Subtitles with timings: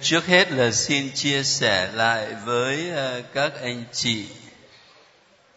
[0.00, 4.26] trước hết là xin chia sẻ lại với ờ, các anh chị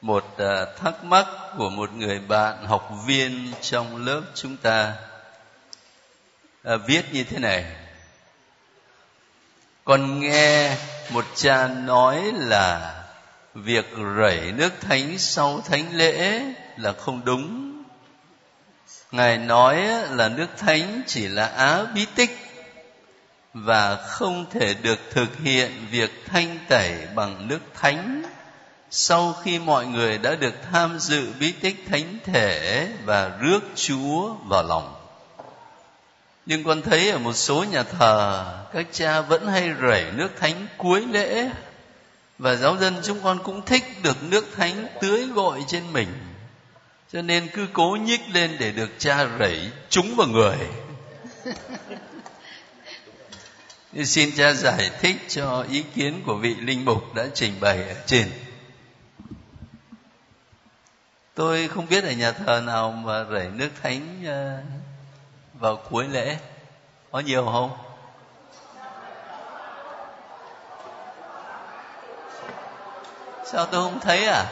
[0.02, 1.26] một ờ, thắc mắc
[1.58, 4.94] của một người bạn học viên trong lớp chúng ta.
[6.64, 7.66] À, viết như thế này.
[9.84, 10.78] Con nghe
[11.10, 12.96] một cha nói là
[13.54, 13.86] việc
[14.20, 16.42] rảy nước thánh sau thánh lễ
[16.78, 17.74] là không đúng.
[19.12, 19.78] Ngài nói
[20.10, 22.43] là nước thánh chỉ là á bí tích
[23.54, 28.24] và không thể được thực hiện việc thanh tẩy bằng nước thánh.
[28.92, 34.34] Sau khi mọi người đã được tham dự bí tích thánh thể và rước chúa
[34.34, 34.96] vào lòng.
[36.46, 40.68] Nhưng con thấy ở một số nhà thờ, các cha vẫn hay rảy nước thánh
[40.78, 41.50] cuối lễ.
[42.38, 46.08] Và giáo dân chúng con cũng thích được nước thánh tưới gội trên mình.
[47.14, 50.58] Cho nên cứ cố nhích lên để được cha rảy chúng vào người.
[54.02, 57.96] xin cha giải thích cho ý kiến của vị linh mục đã trình bày ở
[58.06, 58.32] trên.
[61.36, 64.58] Tôi không biết ở nhà thờ nào mà rảy nước thánh ờ,
[65.54, 66.38] vào cuối lễ.
[67.12, 67.78] Có nhiều không?
[73.46, 74.46] Sao tôi không thấy à?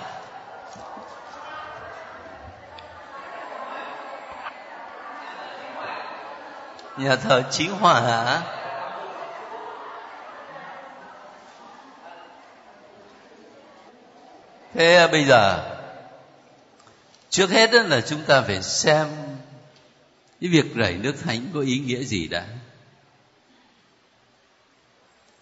[6.98, 8.61] Nhà thờ chí hòa hả?
[14.74, 15.78] Thế à, bây giờ,
[17.30, 19.08] trước hết là chúng ta phải xem
[20.42, 22.48] cái việc rảy nước thánh có ý nghĩa gì đã.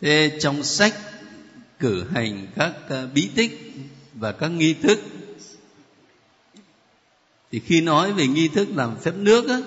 [0.01, 0.95] Thế, trong sách
[1.79, 3.73] cử hành các à, bí tích
[4.13, 4.99] và các nghi thức,
[7.51, 9.57] thì khi nói về nghi thức làm phép nước á,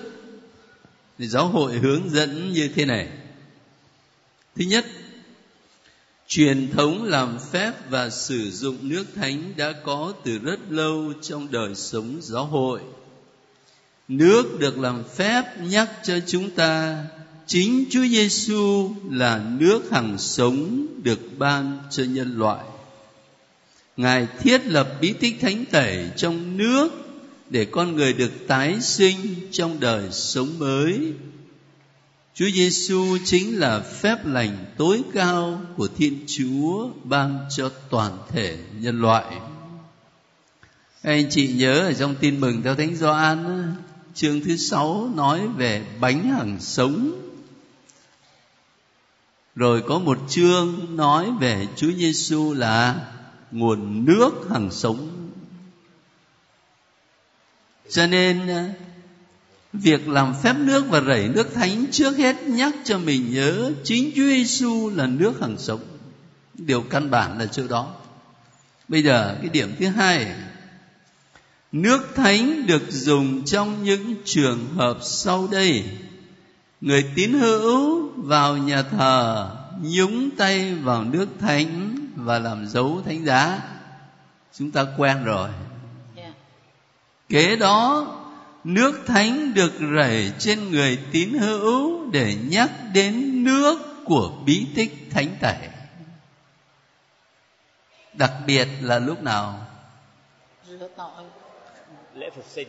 [1.17, 3.09] thì giáo hội hướng dẫn như thế này.
[4.55, 4.85] Thứ nhất
[6.35, 11.51] truyền thống làm phép và sử dụng nước thánh đã có từ rất lâu trong
[11.51, 12.79] đời sống giáo hội
[14.07, 17.03] nước được làm phép nhắc cho chúng ta,
[17.47, 22.65] chính Chúa Giêsu là nước hằng sống được ban cho nhân loại.
[23.97, 26.89] Ngài thiết lập bí tích thánh tẩy trong nước
[27.49, 29.17] để con người được tái sinh
[29.51, 31.13] trong đời sống mới.
[32.35, 38.57] Chúa Giêsu chính là phép lành tối cao của Thiên Chúa ban cho toàn thể
[38.79, 39.25] nhân loại.
[41.01, 43.73] Anh chị nhớ ở trong tin mừng theo Thánh Gioan,
[44.13, 47.23] chương thứ sáu nói về bánh hằng sống
[49.55, 53.07] rồi có một chương nói về Chúa Giêsu là
[53.51, 55.29] nguồn nước hằng sống
[57.89, 58.49] cho nên
[59.73, 64.11] việc làm phép nước và rảy nước thánh trước hết nhắc cho mình nhớ chính
[64.15, 65.81] Chúa Giêsu là nước hằng sống.
[66.53, 67.95] Điều căn bản là chỗ đó.
[68.87, 70.35] Bây giờ cái điểm thứ hai.
[71.71, 75.83] Nước thánh được dùng trong những trường hợp sau đây.
[76.81, 79.49] Người tín hữu vào nhà thờ
[79.81, 83.61] nhúng tay vào nước thánh và làm dấu thánh giá.
[84.57, 85.49] Chúng ta quen rồi.
[87.29, 88.07] Kế đó
[88.63, 95.07] nước thánh được rảy trên người tín hữu để nhắc đến nước của bí tích
[95.11, 95.57] thánh tẩy
[98.13, 99.67] đặc biệt là lúc nào?
[102.13, 102.67] Lễ phục sinh.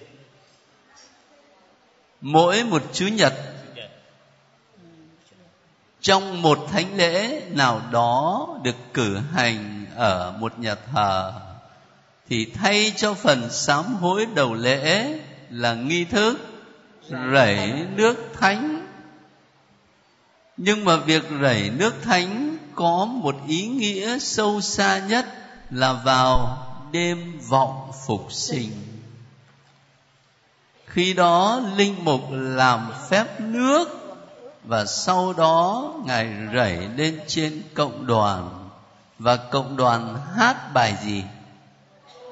[2.20, 3.32] Mỗi một chủ nhật
[6.00, 11.32] trong một thánh lễ nào đó được cử hành ở một nhà thờ
[12.28, 15.18] thì thay cho phần sám hối đầu lễ
[15.54, 16.38] là nghi thức
[17.32, 18.86] rảy nước thánh.
[20.56, 25.26] Nhưng mà việc rảy nước thánh có một ý nghĩa sâu xa nhất
[25.70, 26.58] là vào
[26.92, 28.70] đêm vọng phục sinh.
[30.86, 33.88] Khi đó linh mục làm phép nước
[34.64, 38.70] và sau đó ngài rảy lên trên cộng đoàn.
[39.18, 41.22] Và cộng đoàn hát bài gì?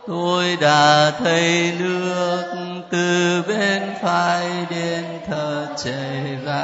[0.07, 2.45] Tôi đã thấy nước
[2.91, 6.63] từ bên phải đến thờ chảy ra.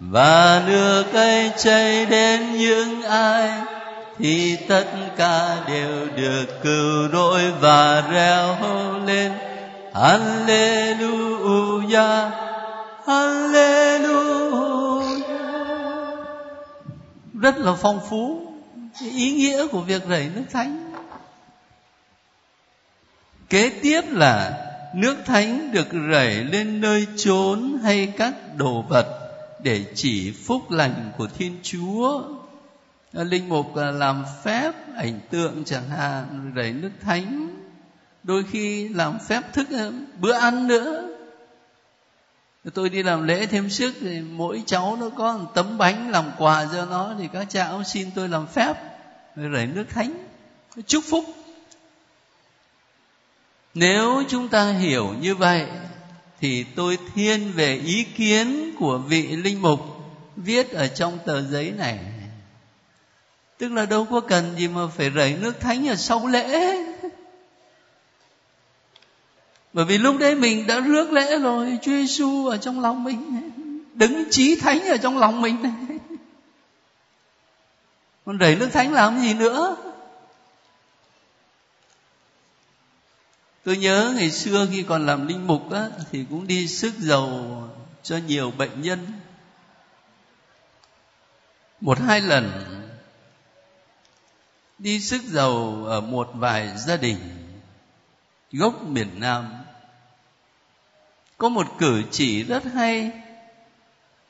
[0.00, 3.50] Và nước ấy chảy đến những ai
[4.18, 4.84] thì tất
[5.16, 8.56] cả đều được cứu rỗi và reo
[9.06, 9.32] lên.
[9.92, 11.18] Alleluia
[13.06, 14.18] Alleluia
[17.32, 18.40] Rất là phong phú
[19.00, 20.87] ý nghĩa của việc rảy nước thánh.
[23.48, 24.64] Kế tiếp là
[24.94, 29.30] nước thánh được rảy lên nơi chốn hay các đồ vật
[29.62, 32.22] để chỉ phúc lành của thiên chúa.
[33.12, 37.48] Ờ, linh mục ờ, làm phép ảnh tượng chẳng hạn rảy nước thánh.
[38.22, 41.08] Đôi khi làm phép thức ờ, bữa ăn nữa.
[42.74, 46.24] Tôi đi làm lễ thêm sức thì mỗi cháu nó có một tấm bánh làm
[46.38, 48.74] quà cho nó thì các cha ông xin tôi làm phép
[49.36, 50.26] rảy nước thánh.
[50.86, 51.24] Chúc phúc
[53.78, 55.66] nếu chúng ta hiểu như vậy,
[56.40, 59.80] thì tôi thiên về ý kiến của vị linh mục
[60.36, 61.98] viết ở trong tờ giấy này.
[63.58, 66.76] Tức là đâu có cần gì mà phải rảy nước thánh ở sau lễ.
[69.72, 73.50] Bởi vì lúc đấy mình đã rước lễ rồi, Chúa Giêsu ở trong lòng mình,
[73.94, 75.56] đứng trí thánh ở trong lòng mình.
[78.26, 79.76] Còn rảy nước thánh làm gì nữa?
[83.64, 87.62] Tôi nhớ ngày xưa khi còn làm linh mục á, thì cũng đi sức dầu
[88.02, 89.06] cho nhiều bệnh nhân.
[91.80, 92.50] Một hai lần
[94.78, 97.18] đi sức dầu ở một vài gia đình
[98.52, 99.48] gốc miền nam.
[101.38, 103.10] Có một cử chỉ rất hay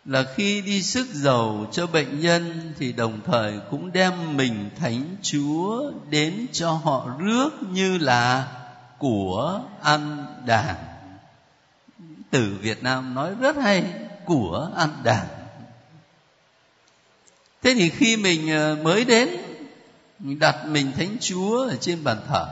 [0.04, 5.16] là khi đi sức dầu cho bệnh nhân thì đồng thời cũng đem mình thánh
[5.22, 8.52] chúa đến cho họ rước như là
[8.98, 10.74] của ăn đàn.
[12.30, 13.84] Từ việt nam nói rất hay,
[14.24, 15.26] của ăn đàn.
[17.62, 19.28] Thế thì khi mình ờ, mới đến,
[20.18, 22.46] mình đặt mình thánh chúa ở trên bàn thờ,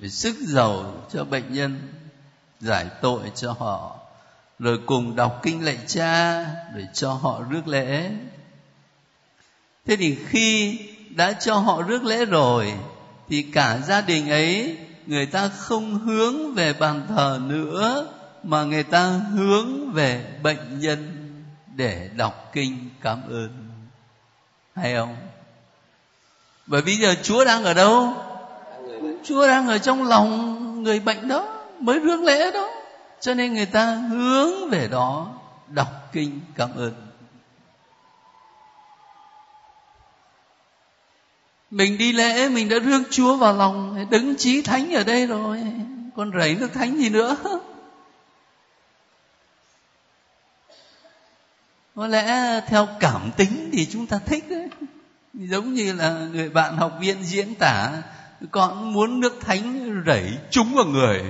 [0.00, 1.92] để sức giàu cho bệnh nhân,
[2.60, 3.98] giải tội cho họ,
[4.58, 6.44] rồi cùng đọc kinh lạy cha
[6.74, 8.10] để cho họ rước lễ.
[9.86, 10.78] Thế thì khi
[11.10, 12.74] đã cho họ rước lễ rồi
[13.28, 14.76] thì cả gia đình ấy,
[15.06, 18.06] người ta không hướng về bàn thờ nữa,
[18.42, 21.24] mà người ta hướng về bệnh nhân
[21.74, 23.48] để đọc kinh cảm ơn.
[24.74, 25.16] Hay không?
[26.66, 28.14] Bởi vì giờ chúa đang ở đâu?
[29.24, 32.68] Chúa đang ở trong lòng người bệnh đó, mới rước lễ đó.
[33.20, 35.32] Cho nên người ta hướng về đó
[35.68, 37.07] đọc kinh cảm ơn.
[41.70, 45.62] Mình đi lễ, mình đã rước chúa vào lòng, đứng trí thánh ở đây rồi.
[46.16, 47.36] Còn rảy nước thánh gì nữa?
[51.94, 54.68] Có lẽ theo cảm tính thì chúng ta thích đấy.
[55.34, 58.02] Giống như là người bạn học viên diễn tả,
[58.50, 61.22] con muốn nước thánh rảy trúng vào người.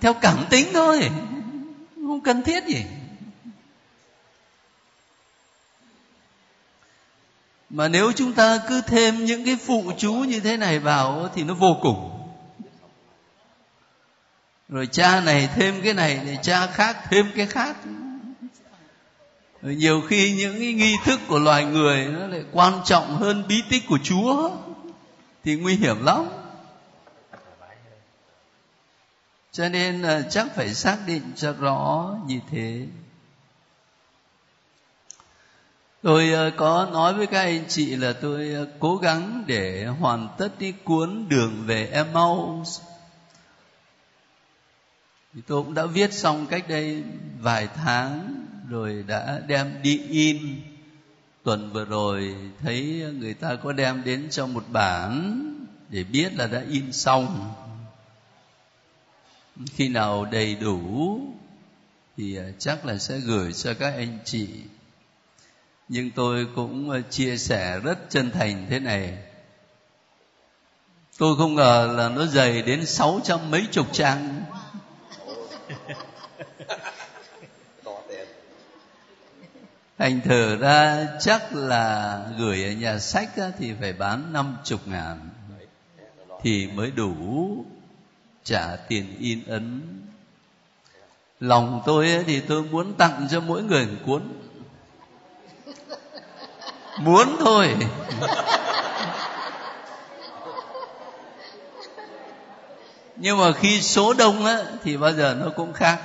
[0.00, 1.10] Theo cảm tính thôi,
[1.94, 2.84] không cần thiết gì.
[7.70, 11.44] Mà nếu chúng ta cứ thêm những cái phụ chú như thế này vào thì
[11.44, 12.10] nó vô cùng.
[14.68, 17.76] Rồi cha này thêm cái này thì cha khác thêm cái khác.
[19.62, 23.44] Rồi nhiều khi những cái nghi thức của loài người nó lại quan trọng hơn
[23.48, 24.50] bí tích của chúa,
[25.44, 26.28] thì nguy hiểm lắm.
[29.52, 32.86] Cho nên là chắc phải xác định cho rõ như thế
[36.02, 40.28] tôi ờ, có nói với các anh chị là tôi ờ, cố gắng để hoàn
[40.38, 42.80] tất cái cuốn đường về Emmaus.
[45.34, 47.02] Thì tôi cũng đã viết xong cách đây
[47.40, 50.60] vài tháng, rồi đã đem đi in.
[51.42, 55.36] Tuần vừa rồi thấy người ta có đem đến cho một bản
[55.88, 57.52] để biết là đã in xong.
[59.74, 61.20] Khi nào đầy đủ
[62.16, 64.48] thì ờ, chắc là sẽ gửi cho các anh chị
[65.92, 69.18] nhưng tôi cũng ờ, chia sẻ rất chân thành thế này.
[71.18, 74.44] Tôi không ngờ là nó dày đến sáu trăm mấy chục trang.
[79.98, 85.30] Thành thử ra chắc là gửi ở nhà sách thì phải bán năm chục ngàn.
[86.42, 87.14] Thì mới đủ
[88.44, 89.82] trả tiền in ấn.
[91.40, 94.22] Lòng tôi thì tôi muốn tặng cho mỗi người một cuốn
[97.00, 97.76] muốn thôi.
[103.16, 106.00] Nhưng mà khi số đông á, thì bao giờ nó cũng khác.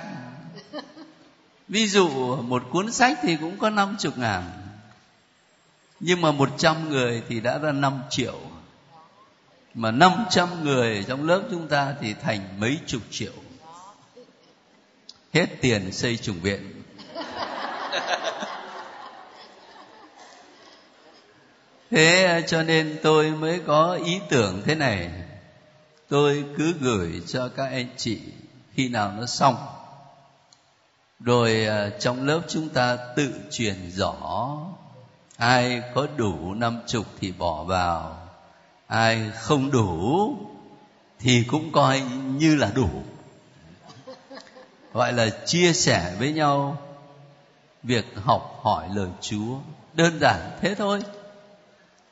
[1.68, 4.44] Ví dụ, một cuốn sách thì cũng có năm chục ngàn.
[6.00, 8.40] Nhưng mà một trăm người thì đã ra năm triệu.
[9.74, 13.34] Mà 500 người trong lớp chúng ta thì thành mấy chục triệu.
[15.34, 16.75] Hết tiền xây chủng viện.
[21.92, 25.10] Thế cho nên tôi mới có ý tưởng thế này.
[26.10, 28.20] Tôi cứ gửi cho các anh chị
[28.74, 29.56] khi nào nó xong.
[31.20, 34.58] Rồi à, trong lớp chúng ta tự truyền rõ
[35.38, 38.18] ai có đủ năm chục thì bỏ vào.
[38.88, 40.36] Ai không đủ
[41.20, 42.02] thì cũng coi
[42.38, 42.90] như là đủ.
[44.94, 46.78] Gọi là chia sẻ với nhau
[47.84, 49.58] việc học hỏi lời chúa.
[49.94, 51.02] Đơn giản thế thôi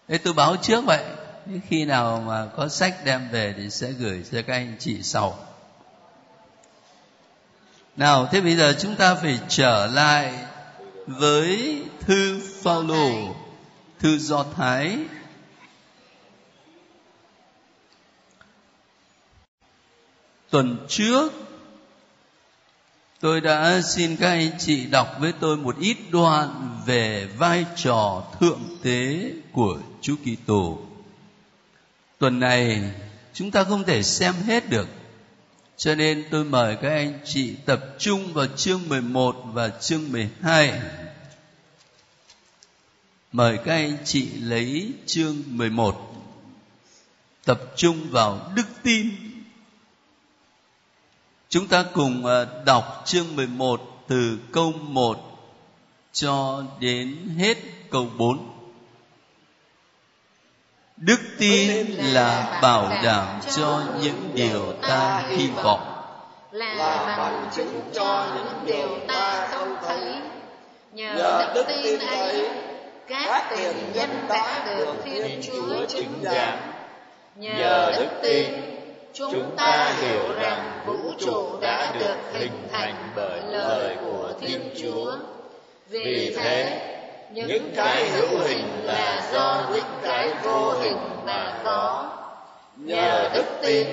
[0.08, 1.04] thế tôi báo trước vậy
[1.68, 5.40] khi nào mà có sách đem về thì sẽ gửi cho các anh chị sau.
[7.96, 10.34] Nào, thế bây giờ chúng ta phải trở lại
[11.08, 13.36] với thư Phaolô,
[14.00, 14.98] thư Do Thái.
[20.50, 21.43] Tuần trước
[23.24, 28.24] tôi đã xin các anh chị đọc với tôi một ít đoạn về vai trò
[28.40, 30.80] thượng tế của Chúa Kitô.
[32.18, 32.92] Tuần này,
[33.34, 34.88] chúng ta không thể xem hết được.
[35.78, 40.82] Cho nên tôi mời các anh chị tập trung vào chương 11 và chương 12.
[43.32, 46.16] Mời các anh chị lấy chương 11
[47.46, 49.10] tập trung vào đức tin
[51.54, 55.18] Chúng ta cùng ờ, đọc chương 11 từ câu 1
[56.14, 57.58] cho đến hết
[57.92, 58.38] câu 4.
[60.98, 65.80] Đức tin là bảo đảm cho những điều ta hy vọng.
[66.52, 70.16] là bằng chứng cho những điều ta không thấy.
[70.94, 72.50] nhờ đức tin ấy
[73.08, 76.60] các tiền nhân đã được thiên chúa chứng giám
[77.36, 78.74] nhờ đức tin
[79.14, 85.16] chúng ta hiểu rằng vũ trụ đã được hình thành bởi lời của thiên chúa.
[85.90, 86.80] Vì thế
[87.32, 92.10] những cái hữu hình là do những cái vô hình mà có.
[92.78, 93.88] nhờ đức tin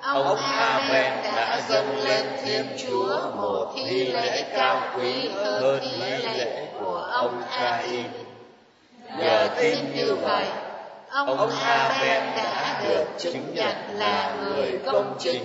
[0.00, 6.66] ông Abel đã dâng lên thiên chúa một thi lễ cao quý hơn thi lễ
[6.80, 8.06] của ông Cain
[9.18, 10.46] nhờ tin như vậy
[11.08, 15.44] ông Abel đã được chứng nhận là người công chính.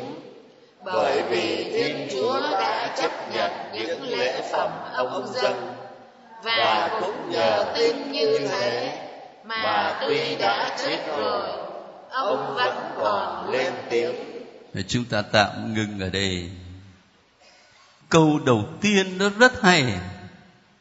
[0.83, 5.75] bởi vì Thiên Chúa đã chấp nhận những lễ phẩm ông dâng
[6.43, 8.97] và cũng nhờ tin như thế
[9.43, 11.47] mà tuy đã chết rồi
[12.09, 14.15] ông vẫn còn lên tiếng.
[14.87, 16.49] chúng ta tạm ngừng ở đây.
[18.09, 19.99] Câu đầu tiên nó rất hay.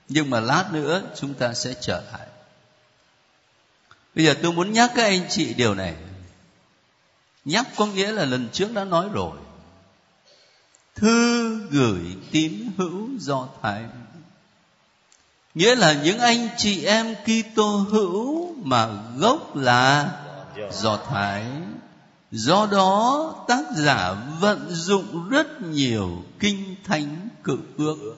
[0.08, 2.26] Nhưng mà lát nữa chúng ta sẽ trở lại
[4.14, 5.94] bây giờ tôi muốn nhắc các anh chị điều này.
[7.44, 9.38] Nhắc có nghĩa là lần trước đã nói rồi.
[10.94, 12.00] Thư gửi
[12.30, 13.84] tín hữu do thái.
[15.54, 20.12] Nghĩa là những anh chị em Kitô hữu mà gốc là
[20.72, 21.44] do thái.
[22.30, 28.16] Do đó, tác giả vận dụng rất nhiều kinh thánh cự ước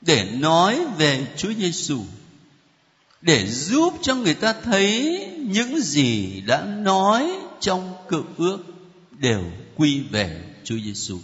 [0.00, 2.00] để nói về Chúa Giêsu
[3.20, 7.30] để giúp cho người ta thấy những gì đã nói
[7.60, 8.58] trong cựu ước
[9.10, 9.44] đều
[9.76, 11.18] quy về Chúa Giêsu.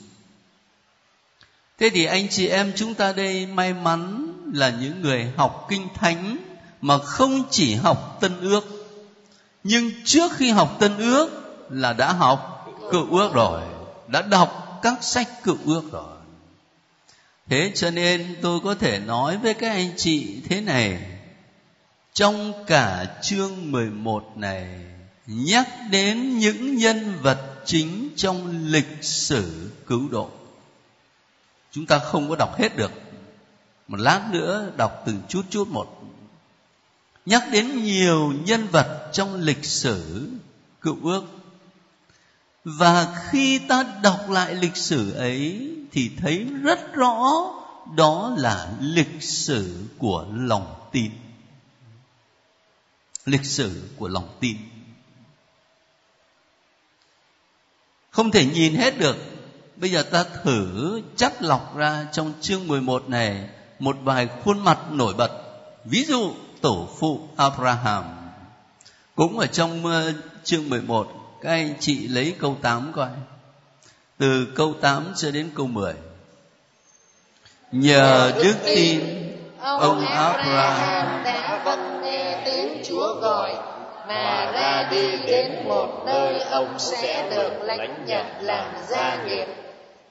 [1.79, 5.89] Thế thì anh chị em chúng ta đây may mắn là những người học kinh
[5.95, 6.37] thánh
[6.81, 8.65] mà không chỉ học tân ước,
[9.65, 11.29] nhưng trước khi học tân ước
[11.71, 13.63] là đã học cựu ước rồi,
[14.09, 16.13] đã đọc các sách cựu ước rồi
[17.49, 20.99] thế cho nên tôi có thể nói với các anh chị thế này
[22.15, 24.85] trong cả chương 11 này,
[25.27, 30.31] nhắc đến những nhân vật chính trong lịch sử cứu độ.
[31.71, 32.91] Chúng ta không có đọc hết được.
[33.89, 36.03] Một lát nữa đọc từng chút chút một.
[37.27, 40.29] Nhắc đến nhiều nhân vật trong lịch sử
[40.81, 41.25] cựu ước.
[42.65, 47.45] Và khi ta đọc lại lịch sử ấy, thì thấy rất rõ
[47.97, 51.11] đó là lịch sử của lòng tin
[53.27, 54.57] lịch sử của lòng tin.
[58.11, 59.17] Không thể nhìn hết được.
[59.77, 63.49] Bây giờ ta thử chắt lọc ra trong chương 11 này
[63.79, 65.31] một vài khuôn mặt nổi bật.
[65.85, 68.05] Ví dụ, tổ phụ Abraham.
[69.15, 70.13] Cũng ở trong ờ,
[70.45, 73.09] chương 11 các anh chị lấy câu 8 coi.
[74.19, 75.95] Từ câu 8 cho đến câu 10
[77.73, 79.01] nhờ đức tin,
[79.61, 81.25] ông Abraham
[82.85, 83.51] Chúa gọi
[84.09, 89.47] mà ra đi đến một nơi ông sẽ được lãnh nhận làm gia nghiệp.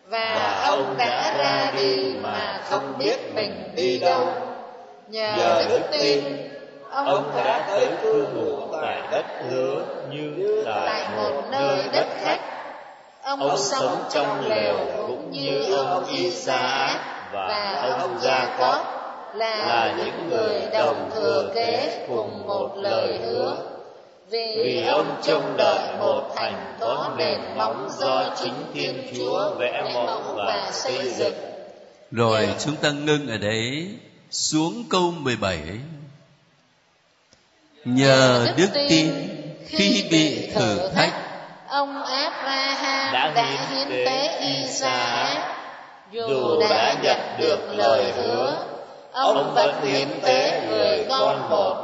[0.08, 4.28] và ông đã ra đi mà không biết mình đi đâu.
[5.08, 6.24] nhờ đức tin
[6.92, 12.40] ông đã tới cư ngụ tại đất hứa như tại một nơi đất khách.
[13.24, 17.00] ông sống trong lều cũng như ông Isaac
[17.34, 19.01] và ông Gia-cóp
[19.36, 23.58] là những người đồng thừa kế cùng một lời hứa
[24.32, 30.22] vì ông trông đợi một thành có nền móng do chính Thiên Chúa vẽ mẫu
[30.36, 31.34] và xây dựng.
[32.12, 33.88] Rồi chúng ta ngưng ở đấy
[34.32, 35.60] xuống câu 17.
[37.86, 39.12] Nhờ đức tin
[39.68, 41.14] khi bị thử thách,
[41.68, 45.38] ông Abraham đã, đã hiến tế Isaac
[46.12, 48.71] dù đã nhận được lời hứa
[49.14, 51.76] ông vẫn hiến tế người con một.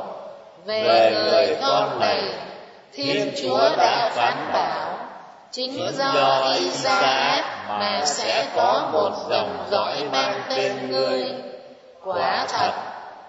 [0.65, 2.21] về người con này
[2.93, 4.97] thiên chúa đã phán bảo
[5.51, 11.25] chính do isaac mà sẽ có một dòng dõi mang tên ngươi.
[12.03, 12.71] quả thật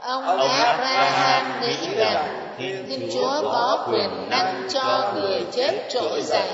[0.02, 6.48] ông abraham nghĩ rằng thiên chúa có quyền năng cho người chết trỗi dậy.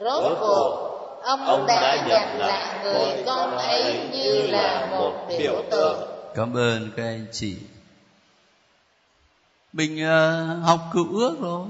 [0.00, 0.84] rốt cuộc
[1.22, 7.04] ông đã nhận lại người con ấy như là một biểu tượng cảm ơn các
[7.04, 7.56] anh chị.
[9.72, 11.66] Mình uh, học cựu ước rồi.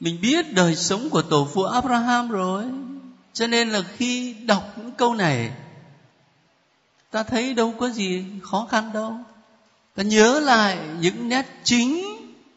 [0.00, 2.64] Mình biết đời sống của tổ phụ abraham rồi.
[3.32, 5.52] Cho nên là khi đọc những câu này
[7.10, 9.16] ta thấy đâu có gì khó khăn đâu.
[9.94, 12.04] Ta nhớ lại những nét chính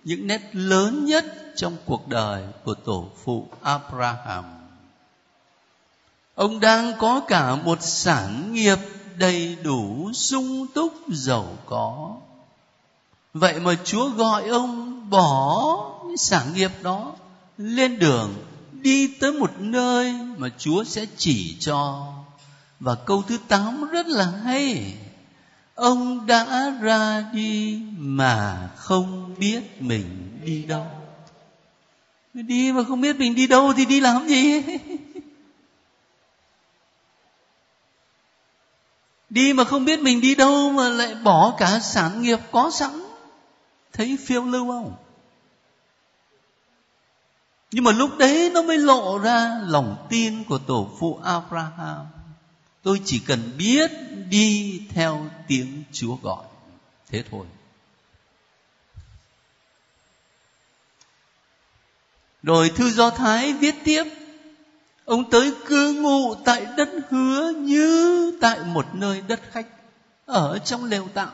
[0.03, 1.25] những nét lớn nhất
[1.56, 4.46] trong cuộc đời của tổ phụ abraham.
[6.36, 8.77] Ông đang có cả một sản nghiệp
[9.22, 12.16] đầy đủ sung túc giàu có.
[13.34, 15.78] Vậy mà chúa gọi ông bỏ
[16.18, 17.13] sản nghiệp đó
[17.58, 18.34] lên đường,
[18.72, 22.13] đi tới một nơi mà chúa sẽ chỉ cho.
[22.80, 24.94] Và câu thứ tám rất là hay,
[25.75, 30.88] ông đã ra đi mà không biết mình đi đâu.
[32.34, 34.62] Đi mà không biết mình đi đâu thì đi làm gì?
[39.32, 43.02] đi mà không biết mình đi đâu mà lại bỏ cả sản nghiệp có sẵn.
[43.94, 44.96] Thấy phiêu lưu không?
[47.72, 52.06] Nhưng mà lúc đấy nó mới lộ ra lòng tin của tổ phụ abraham.
[52.84, 53.91] Tôi chỉ cần biết
[54.30, 56.46] đi theo tiếng chúa gọi.
[57.08, 57.46] Thế thôi.
[62.44, 64.04] Rồi thư do thái viết tiếp
[65.12, 69.67] ông tới cư ngụ tại đất hứa như tại một nơi đất khách,
[70.26, 71.30] ở trong lều tạm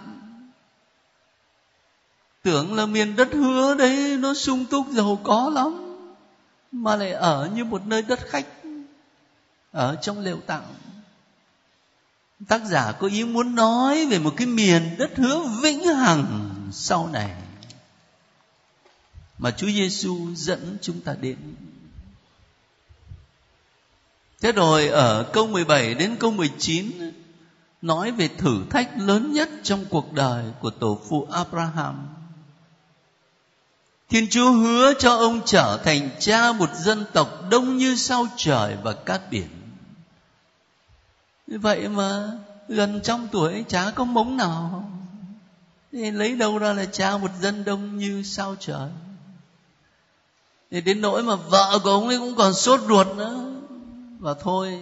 [2.44, 5.98] tưởng là miền đất hứa đấy nó sung túc giàu có lắm,
[6.72, 8.46] mà lại ở như một nơi đất khách,
[9.72, 10.64] ở trong lều tạm
[12.48, 17.10] tác giả có ý muốn nói về một cái miền đất hứa vĩnh hằng sau
[17.14, 17.36] này
[19.38, 21.38] mà Chúa Giêsu dẫn chúng ta đến.
[24.42, 26.92] Thế rồi ở câu 17 đến câu 19
[27.82, 32.08] nói về thử thách lớn nhất trong cuộc đời của tổ phụ Abraham.
[34.10, 38.78] Thiên Chúa hứa cho ông trở thành cha một dân tộc đông như sao trời
[38.84, 39.48] và cát biển.
[41.48, 42.32] Vậy mà
[42.68, 44.92] gần trong tuổi chả có mống nào.
[45.92, 48.90] Thì lấy đâu ra là cha một dân đông như sao trời.
[50.72, 53.57] Thì đến nỗi mà vợ của ông ấy cũng còn sốt ruột nữa.
[54.20, 54.80] Và thôi,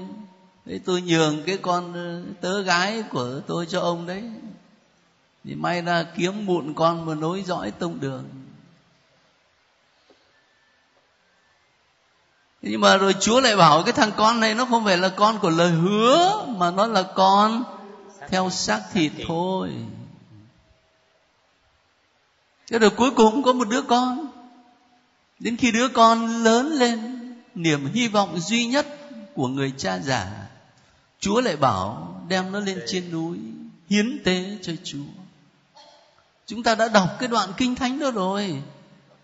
[0.65, 4.23] Thế tôi nhường cái con ờ, tớ gái của tôi cho ông đấy.
[5.43, 8.23] Thì may ra kiếm mụn con mà nối dõi tông đường.
[12.61, 15.39] Nhưng mà rồi chúa lại bảo cái thằng con này nó không phải là con
[15.39, 17.63] của lời hứa mà nó là con
[18.29, 19.73] theo xác thịt thôi.
[22.71, 24.27] Thế rồi cuối cùng có một đứa con.
[25.39, 26.99] Đến khi đứa con lớn lên
[27.55, 29.04] niềm hy vọng duy nhất
[29.35, 30.47] của người cha già,
[31.19, 33.37] chúa lại bảo đem nó lên trên núi,
[33.89, 35.05] hiến tế cho chúa.
[36.45, 38.63] Chúng ta đã đọc cái đoạn kinh thánh đó rồi,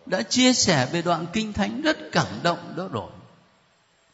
[0.05, 3.11] đã chia sẻ về đoạn kinh thánh rất cảm động đó rồi.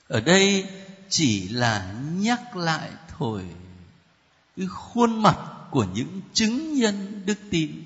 [0.07, 0.65] Ở đây
[1.09, 3.41] chỉ là nhắc lại thôi,
[4.57, 5.37] cái khuôn mặt
[5.71, 7.83] của những chứng nhân đức tin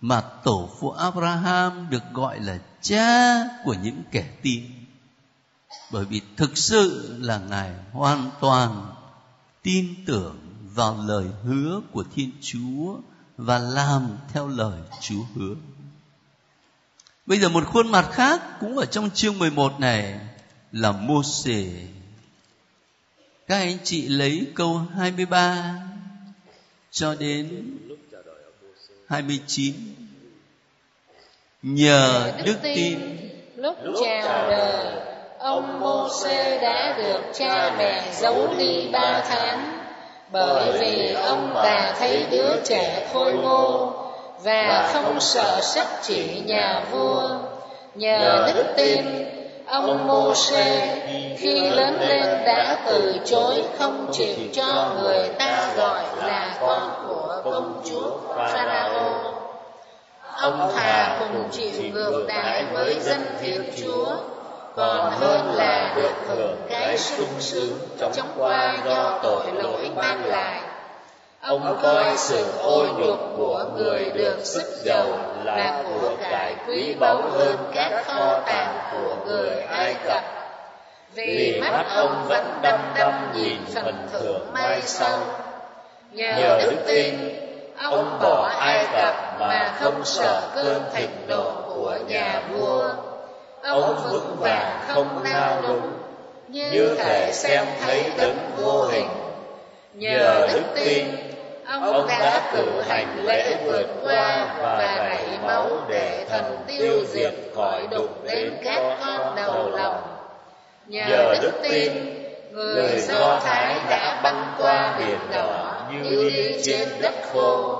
[0.00, 4.64] mà tổ phụ Abraham được gọi là cha của những kẻ tin
[5.90, 8.94] bởi vì thực sự là ngài hoàn toàn
[9.62, 10.38] tin tưởng
[10.74, 12.96] vào lời hứa của Thiên Chúa
[13.36, 15.54] và làm theo lời Chúa hứa.
[17.26, 20.20] Bây giờ một khuôn mặt khác cũng ở trong chương 11 này
[20.72, 21.86] là Mô-xê.
[23.46, 25.74] Các anh chị lấy câu 23
[26.90, 27.78] cho đến
[29.06, 29.74] 29.
[31.62, 32.98] Nhờ đức tin
[33.56, 35.09] lúc chào đời
[35.40, 39.78] ông Môsê đã được cha mẹ giấu đi ba tháng.
[40.32, 43.92] Bởi vì ông đã thấy đứa trẻ khôi ngô
[44.42, 47.28] và không sợ sắc chỉ nhà vua.
[47.94, 49.26] nhờ đức tin
[49.66, 50.88] ông Môsê
[51.38, 57.40] khi lớn lên đã từ chối không chịu cho người ta gọi là con của
[57.44, 59.34] công chúa Pharaoh.
[60.36, 64.16] Ông thà cùng chịu ngược đãi với dân Thiên Chúa
[64.80, 70.60] còn hơn là được hưởng cái sung sướng chống qua do tội lỗi mang lại.
[71.40, 75.06] Ông coi sự ô nhục của người được sức giàu
[75.44, 80.22] là của cải quý báu hơn các kho tàng của người ai cập.
[81.14, 85.18] Vì mắt ông vẫn đăm đăm nhìn phần thưởng mai sau.
[86.12, 87.14] nhờ đức tin
[87.82, 92.90] ông bỏ ai cập mà không sợ cơn thịnh nộ của nhà vua
[93.62, 95.92] ông vững vàng không nao núng
[96.48, 99.08] như thể xem thấy đấng vô hình.
[99.94, 101.06] nhờ đức tin
[101.66, 107.88] ông đã cử hành lễ vượt qua và đẩy máu để thần tiêu diệt khỏi
[107.90, 110.02] đụng đến các con đầu lòng.
[110.86, 111.92] nhờ đức tin
[112.50, 117.79] người do thái đã băng qua biển đỏ như đi trên đất khô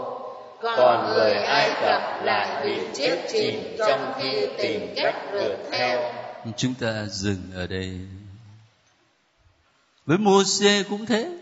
[0.62, 6.12] còn người ai cập lại bị chết chìm trong khi tìm cách rượt theo.
[6.56, 8.00] chúng ta dừng ở đây.
[10.06, 11.38] Với Môse cũng thế.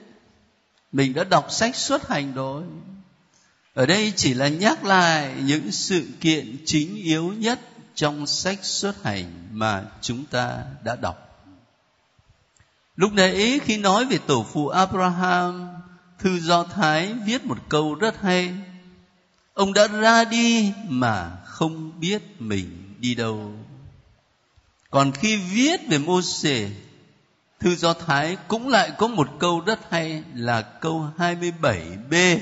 [0.93, 2.63] Mình đã đọc sách xuất hành rồi.
[3.75, 7.59] Ở đây chỉ là nhắc lại những sự kiện chính yếu nhất
[7.95, 11.47] trong sách xuất hành mà chúng ta đã đọc.
[12.97, 15.69] Lúc nãy khi nói về tổ phụ abraham
[16.19, 18.55] thư do thái viết một câu rất hay
[19.59, 23.53] ông đã ra đi mà không biết mình đi đâu.
[24.91, 26.71] Còn khi viết về mô xê
[27.61, 32.39] thư do thái cũng lại có một câu rất hay là câu 27b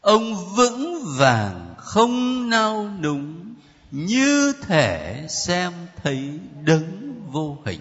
[0.00, 3.54] ông vững vàng không nao núng,
[3.90, 5.72] như thể xem
[6.02, 7.80] thấy đấng vô hình.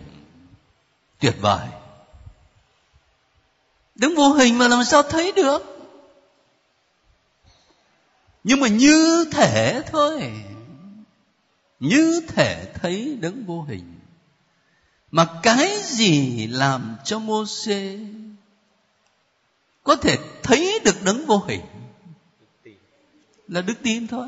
[1.19, 1.67] Tuyệt vời.
[3.95, 5.74] Đấng vô hình mà làm sao thấy được?
[8.47, 10.33] Nhưng mà như thể thôi.
[11.79, 13.99] Như thể thấy đấng vô hình.
[15.11, 17.99] Mà cái gì làm cho mô xê
[19.83, 21.61] có thể thấy được đấng vô hình?
[23.47, 24.27] Là đức tin thôi.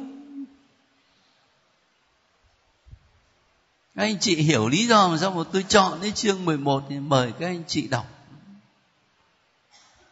[3.95, 6.99] Các anh chị hiểu lý do mà sao mà tôi chọn cái chương 11 thì
[6.99, 8.07] mời các anh chị đọc.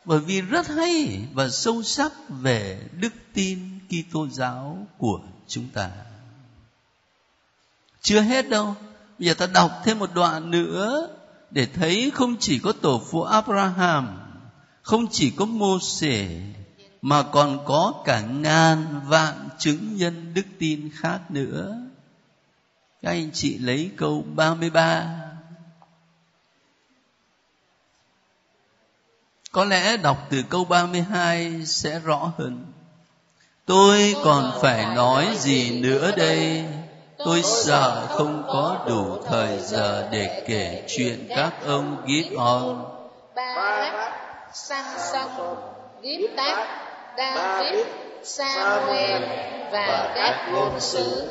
[0.06, 3.75] Bởi vì rất hay và sâu sắc về đức tin.
[3.90, 5.90] Kitô giáo của chúng ta.
[8.02, 8.76] Chưa hết đâu.
[9.20, 11.10] Bây giờ ta đọc thêm một đoạn nữa
[11.52, 14.18] để thấy không chỉ có tổ phụ Abraham,
[14.82, 16.42] không chỉ có Mô-xê
[17.02, 21.78] mà còn có cả ngàn vạn chứng nhân đức tin khác nữa.
[23.02, 25.26] Các anh chị lấy câu 33
[29.56, 32.66] Có lẽ đọc từ câu 32 sẽ rõ hơn.
[33.68, 36.64] Tôi còn phải nói gì nữa đây?
[37.18, 42.76] Tôi sợ không có đủ thời giờ để kể chuyện các ông Gideon,
[43.36, 43.94] Barak,
[44.54, 45.56] Samson,
[46.38, 46.68] Giáp,
[47.18, 47.86] David,
[48.24, 49.24] Samuel
[49.72, 51.28] và các ngôn sứ.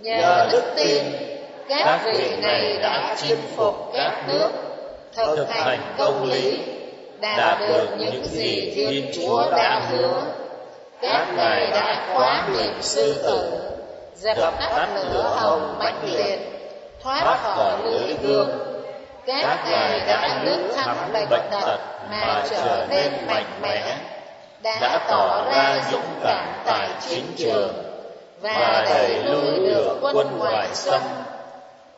[0.00, 1.04] Nhờ đức tin,
[1.68, 4.50] các vị này đã chinh phục các nước,
[5.16, 6.58] thực hành công lý,
[7.20, 10.22] đạt được những gì Thiên Chúa đã hứa.
[11.02, 13.60] Các ngài đã khóa miệng sư tử,
[14.16, 16.38] dập tắt lửa hồng mãnh liệt,
[17.02, 18.48] thoát khỏi lưỡi gươm.
[19.26, 21.78] Các ngài đã lướt thắng bệnh tật
[22.10, 23.96] mà trở nên mạnh mẽ,
[24.62, 27.72] đã tỏ ra dũng cảm tại chiến trường
[28.40, 31.00] và đẩy lui được quân ngoại xâm.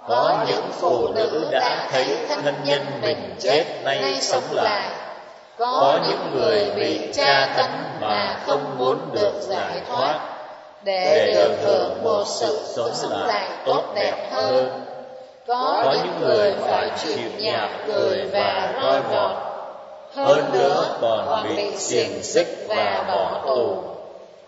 [0.08, 4.88] có những phụ nữ đã thấy thân nhân mình chết nay sống lại
[5.58, 10.20] có những người bị tra tấn mà không muốn được giải thoát.
[10.82, 14.68] để được hưởng một sự sống lại tốt đẹp hơn.
[15.46, 19.36] có những người phải chịu nhạc cười và roi vọt
[20.14, 23.82] hơn nữa còn bị xiềng xích và bỏ tù.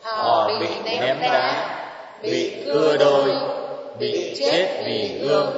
[0.03, 1.77] họ bị ném đá
[2.23, 3.35] bị cưa đôi
[3.99, 5.53] bị chết vì gương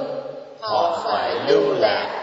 [0.61, 2.19] họ phải lưu lạc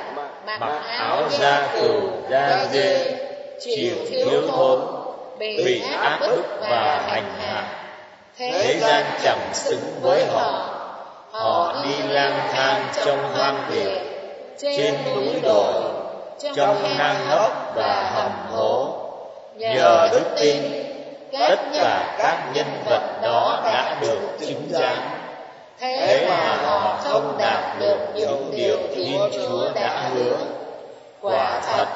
[0.60, 3.15] mặc áo da cừu da dê
[3.60, 4.80] chịu thiếu thốn
[5.38, 7.64] bị áp bức và hành hạ.
[8.38, 10.72] Thế gian chẳng xứng với họ.
[11.30, 14.00] Họ đi lang thang trong hoang địa
[14.58, 15.72] trên núi đồi
[16.56, 18.88] trong hang hốc và hầm hố.
[19.54, 20.62] Nhờ đức tin
[21.32, 24.98] tất cả các nhân vật đó đã được chứng giám.
[25.78, 30.36] Thế mà họ không đạt được những điều thiên chúa đã hứa.
[31.20, 31.86] Quả thật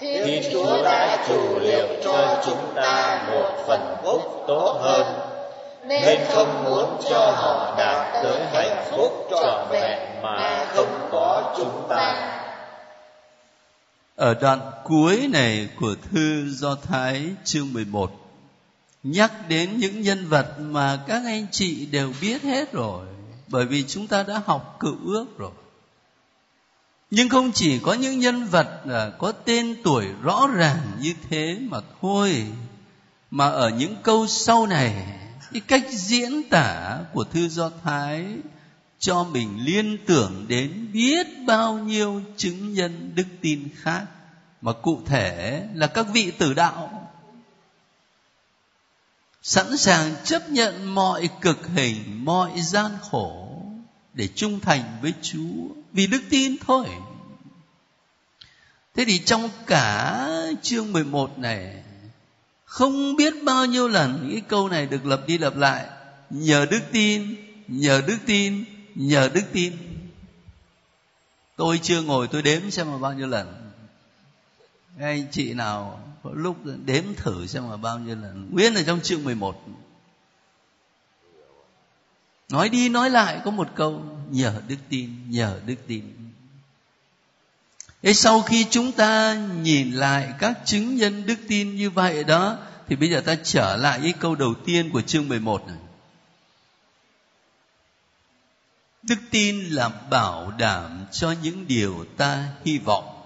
[0.00, 5.06] thiên chúa đã chủ liệu cho chúng ta một phần phúc tốt hơn.
[5.88, 11.86] nên không muốn cho họ đạt tới hạnh phúc trọn vẹn mà không có chúng
[11.88, 12.32] ta.
[14.16, 18.10] ở đoạn cuối này của thư Do Thái chương 11
[19.02, 23.06] nhắc đến những nhân vật mà các anh chị đều biết hết rồi
[23.48, 25.50] bởi vì chúng ta đã học cựu ước rồi
[27.10, 31.58] nhưng không chỉ có những nhân vật à, có tên tuổi rõ ràng như thế
[31.60, 32.46] mà thôi,
[33.30, 35.06] mà ở những câu sau này,
[35.52, 38.26] cái cách diễn tả của thư do thái
[38.98, 44.04] cho mình liên tưởng đến biết bao nhiêu chứng nhân đức tin khác,
[44.60, 47.12] mà cụ thể là các vị tử đạo.
[49.42, 53.62] Sẵn sàng chấp nhận mọi cực hình, mọi gian khổ
[54.14, 56.86] để trung thành với chúa vì đức tin thôi.
[58.94, 60.28] Thế thì trong cả
[60.62, 61.82] chương 11 này,
[62.64, 65.86] không biết bao nhiêu lần cái câu này được lập đi lập lại.
[66.30, 67.36] Nhờ đức tin,
[67.68, 69.72] nhờ đức tin, nhờ đức tin.
[71.56, 73.70] Tôi chưa ngồi, tôi đếm xem mà bao nhiêu lần.
[75.00, 78.48] Anh chị nào có lúc đếm thử xem mà bao nhiêu lần.
[78.52, 79.62] Nguyên ở trong chương 11
[82.48, 86.26] nói đi nói lại có một câu nhờ đức tin, nhờ đức tin
[88.06, 92.58] Thế sau khi chúng ta nhìn lại các chứng nhân đức tin như vậy đó,
[92.88, 95.76] thì bây giờ ta trở lại cái câu đầu tiên của chương 11 này.
[99.02, 103.22] Đức tin là bảo đảm cho những điều ta hy vọng,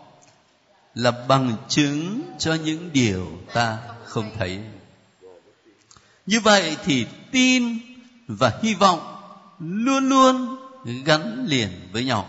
[0.95, 4.61] là bằng chứng cho những điều ta không thấy.
[6.27, 7.79] Như vậy thì tin
[8.29, 9.01] và hy vọng
[9.59, 12.29] luôn luôn gắn liền với nhau.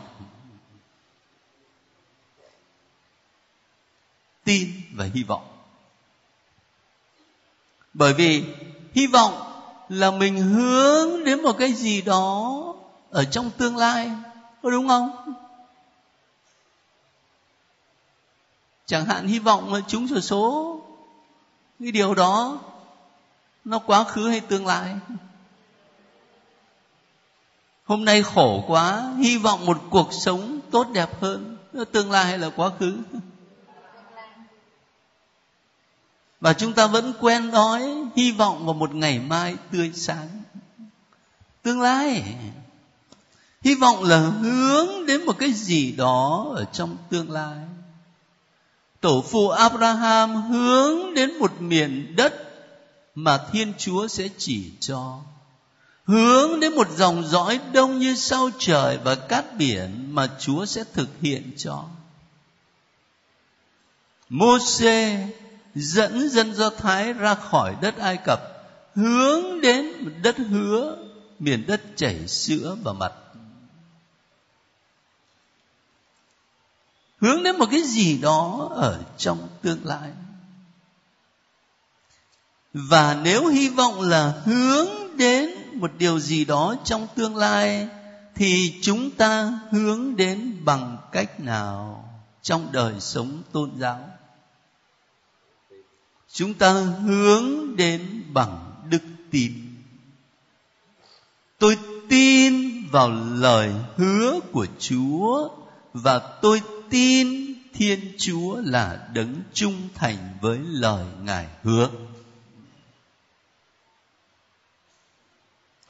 [4.44, 5.48] tin và hy vọng.
[7.94, 8.44] Bởi vì
[8.94, 9.34] hy vọng
[9.90, 12.64] là mình hướng đến một cái gì đó
[13.10, 14.12] ở trong tương lai,
[14.64, 15.34] có đúng không?
[18.86, 20.82] Chẳng hạn hy vọng là trúng số số.
[21.80, 22.60] Cái điều đó
[23.66, 24.96] nó quá khứ hay tương lai?
[27.92, 31.58] Hôm nay khổ quá, hy vọng một cuộc sống tốt đẹp hơn,
[31.92, 32.98] tương lai hay là quá khứ.
[36.42, 40.30] Và chúng ta vẫn quen đói, hy vọng vào một ngày mai tươi sáng.
[41.64, 42.36] Tương lai,
[43.62, 47.58] hy vọng là hướng đến một cái gì đó ở trong tương lai.
[49.02, 52.34] Tổ phụ abraham hướng đến một miền đất
[53.16, 55.20] mà thiên chúa sẽ chỉ cho
[56.12, 60.84] hướng đến một dòng dõi đông như sao trời và cát biển mà chúa sẽ
[60.94, 61.84] thực hiện cho.
[64.30, 65.28] Môse
[65.76, 68.40] dẫn dân do thái ra khỏi đất ai cập,
[68.96, 69.86] hướng đến
[70.24, 70.98] đất hứa,
[71.40, 73.14] miền đất chảy sữa và mật
[77.22, 80.12] hướng đến một cái gì đó ở trong tương lai.
[82.74, 87.88] Và nếu hy vọng là hướng đến một điều gì đó trong tương lai
[88.36, 92.10] thì chúng ta hướng đến bằng cách nào
[92.42, 94.10] trong đời sống tôn giáo?
[96.34, 99.54] Chúng ta hướng đến bằng đức tin.
[101.60, 101.78] Tôi
[102.10, 105.50] tin vào lời hứa của chúa
[105.94, 111.90] và tôi tin thiên chúa là đấng trung thành với lời ngài hứa.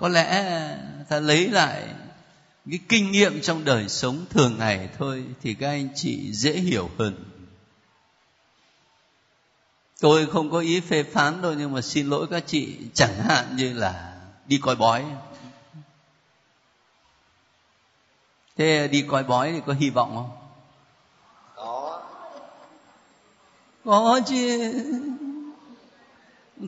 [0.01, 0.77] Có lẽ
[1.09, 1.83] ta lấy lại
[2.69, 6.89] cái kinh nghiệm trong đời sống thường ngày thôi thì các anh chị dễ hiểu
[6.97, 7.25] hơn.
[9.99, 13.55] Tôi không có ý phê phán đâu nhưng mà xin lỗi các chị chẳng hạn
[13.55, 15.05] như là đi coi bói.
[18.57, 20.29] Thế đi coi bói thì có hy vọng không?
[21.55, 22.01] Có.
[23.85, 24.73] Có chứ.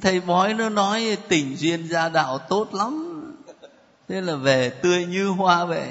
[0.01, 3.12] Thầy bói nó nói tình duyên gia đạo tốt lắm
[4.13, 5.89] thế là về tươi như hoa vậy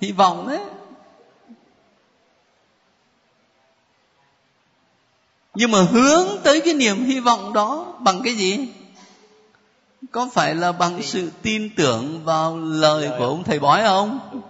[0.00, 0.60] hy vọng đấy.
[5.54, 8.68] Nhưng mà hướng tới cái niềm hy vọng đó bằng cái gì?
[10.10, 14.42] Có phải là bằng sự tin tưởng vào lời của ông thầy bói không?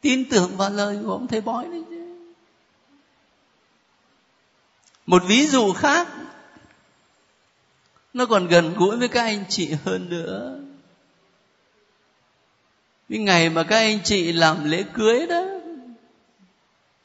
[0.00, 2.30] Tin tưởng vào lời của ông thầy bói đấy chứ.
[5.06, 6.08] Một ví dụ khác
[8.16, 10.60] nó còn gần gũi với các anh chị hơn nữa.
[13.08, 15.44] Cái ngày mà các anh chị làm lễ cưới đó,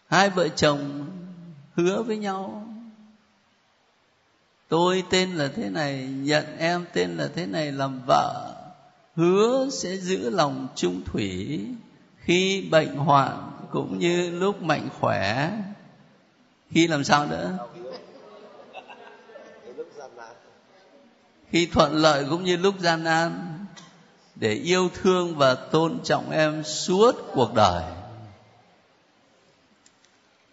[0.07, 1.05] hai vợ chồng
[1.75, 2.67] hứa với nhau,
[4.69, 8.55] tôi tên là thế này, nhận em tên là thế này làm vợ,
[9.15, 11.59] hứa sẽ giữ lòng trung thủy
[12.17, 15.51] khi bệnh hoạn cũng như lúc mạnh khỏe.
[16.69, 17.57] Khi làm sao nữa?
[21.51, 23.57] Khi thuận lợi cũng như lúc gian nan,
[24.35, 27.83] để yêu thương và tôn trọng em suốt cuộc đời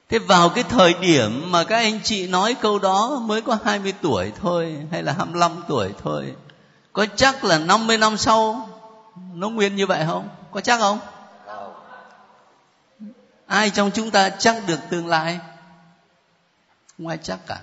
[0.09, 3.95] Thế vào cái thời điểm mà các anh chị nói câu đó mới có 20
[4.03, 6.35] tuổi thôi, hay là 25 tuổi thôi.
[6.93, 8.69] Có chắc là 50 năm sau
[9.35, 10.29] nó nguyên như vậy không?
[10.51, 10.99] Có chắc không?
[13.47, 15.39] Ai trong chúng ta chắc được tương lai?
[16.97, 17.59] Không ai chắc cả.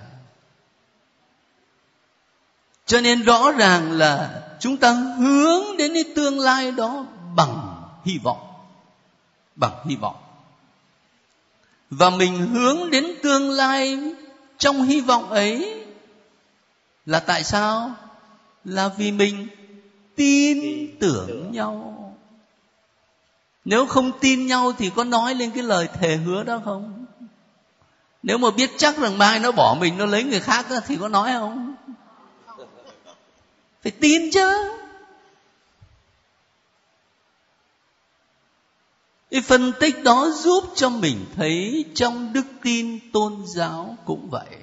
[2.86, 8.18] Cho nên rõ ràng là chúng ta hướng đến cái tương lai đó bằng hy
[8.18, 8.38] vọng.
[9.56, 10.16] Bằng hy vọng.
[11.90, 13.98] Và mình hướng đến tương lai
[14.58, 15.84] trong hy vọng ấy
[17.06, 17.90] là tại sao?
[18.64, 19.48] Là vì mình
[20.16, 21.92] tin tưởng nhau.
[23.64, 27.06] Nếu không tin nhau thì có nói lên cái lời thề hứa đó không?
[28.22, 30.96] Nếu mà biết chắc rằng mai nó bỏ mình nó lấy người khác đó, thì
[30.96, 31.74] có nói không?
[33.86, 34.72] Phải tin chứ.
[39.30, 44.56] Cái phân tích đó giúp cho mình thấy trong đức tin tôn giáo cũng vậy.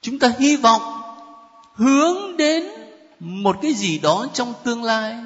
[0.00, 0.82] Chúng ta hy vọng
[1.74, 2.64] hướng đến
[3.20, 5.16] một cái gì đó trong tương lai.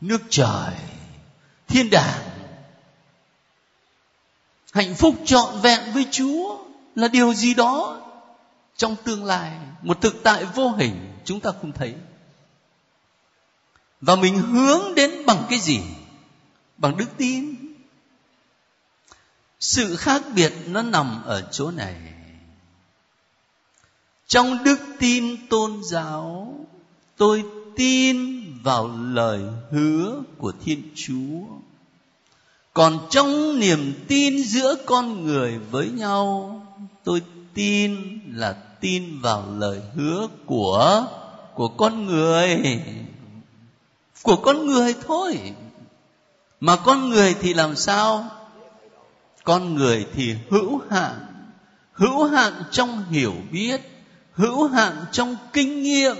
[0.00, 0.74] Nước trời,
[1.68, 2.20] thiên đàng.
[4.72, 6.58] Hạnh phúc trọn vẹn với chúa
[6.94, 8.00] là điều gì đó
[8.76, 9.52] trong tương lai.
[9.82, 11.94] Một thực tại vô hình, chúng ta không thấy
[14.00, 15.80] và mình hướng đến bằng cái gì?
[16.76, 17.54] Bằng đức tin.
[19.60, 21.96] Sự khác biệt nó nằm ở chỗ này.
[24.26, 26.54] Trong đức tin tôn giáo,
[27.16, 27.44] tôi
[27.76, 31.40] tin vào lời hứa của thiên chúa.
[32.72, 36.56] Còn trong niềm tin giữa con người với nhau,
[37.04, 37.22] tôi
[37.54, 41.06] tin là tin vào lời hứa của
[41.54, 42.62] của con người
[44.22, 45.54] của con người thôi.
[46.60, 48.30] Mà con người thì làm sao?
[49.44, 51.26] Con người thì hữu hạn.
[51.92, 53.80] Hữu hạn trong hiểu biết,
[54.32, 56.16] hữu hạn trong kinh nghiệm,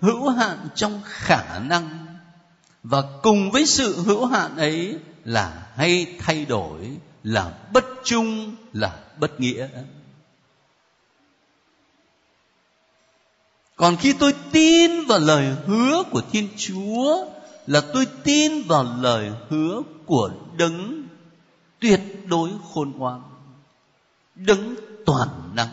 [0.00, 2.06] hữu hạn trong khả năng.
[2.82, 8.98] Và cùng với sự hữu hạn ấy là hay thay đổi, là bất trung, là
[9.18, 9.68] bất nghĩa.
[13.82, 17.26] Còn khi tôi tin vào lời hứa của thiên chúa
[17.66, 21.06] là tôi tin vào lời hứa của đấng
[21.80, 23.22] tuyệt đối khôn ngoan,
[24.34, 24.74] đấng
[25.06, 25.68] toàn năng,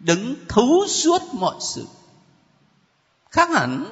[0.00, 1.86] đấng thấu suốt mọi sự,
[3.30, 3.84] khác hẳn.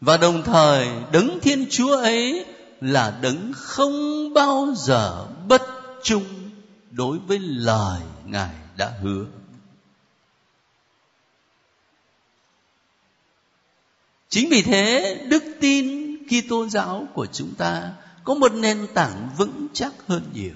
[0.00, 2.46] Và đồng thời, đấng thiên chúa ấy
[2.80, 5.62] là đấng không bao giờ bất
[6.02, 6.24] trung
[6.90, 9.26] đối với lời ngài đã hứa.
[14.30, 17.90] Chính vì thế, đức tin Kitô giáo của chúng ta
[18.24, 20.54] có một nền tảng vững chắc hơn nhiều.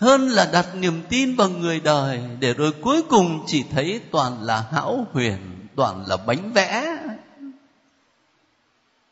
[0.00, 4.42] Hơn là đặt niềm tin vào người đời để rồi cuối cùng chỉ thấy toàn
[4.42, 5.38] là hão huyền,
[5.76, 6.96] toàn là bánh vẽ.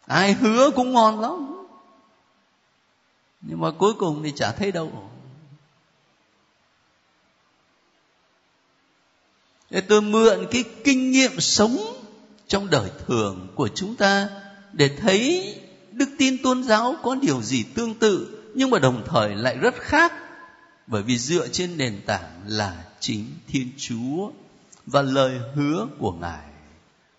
[0.06, 1.64] Ai hứa cũng ngon lắm.
[3.40, 5.10] Nhưng mà cuối cùng thì chả thấy đâu.
[9.70, 11.76] Để tôi mượn cái kinh nghiệm sống
[12.48, 14.28] trong đời thường của chúng ta
[14.72, 15.54] để thấy
[15.92, 19.74] đức tin tôn giáo có điều gì tương tự, nhưng mà đồng thời lại rất
[19.74, 20.12] khác.
[20.86, 24.30] Bởi vì dựa trên nền tảng là chính thiên chúa
[24.86, 26.44] và lời hứa của ngài.